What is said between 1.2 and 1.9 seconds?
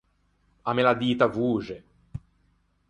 à voxe.